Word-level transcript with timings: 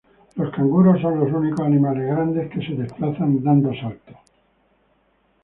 Los 0.35 0.49
canguros 0.51 0.99
son 0.99 1.19
los 1.19 1.31
únicos 1.31 1.63
animales 1.63 2.07
grandes 2.07 2.49
que 2.51 2.65
se 2.65 2.73
desplazan 2.73 3.43
dando 3.43 3.71
saltos. 3.71 4.17